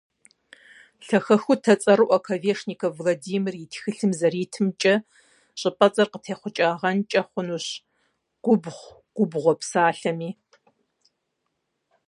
Лъахэхутэ 1.07 1.73
цӀэрыӀуэ 1.81 2.19
Ковешников 2.25 2.93
Владимир 2.99 3.53
и 3.63 3.65
тхылъым 3.71 4.11
зэритымкӀэ, 4.19 4.95
щӀыпӀэцӀэр 5.59 6.07
къытехъукӀагъэнкӀэ 6.11 7.21
хъунущ 7.29 7.65
«губгъу»- 8.43 8.93
«губгъуэ» 9.15 9.53
псалъэми. 9.59 10.29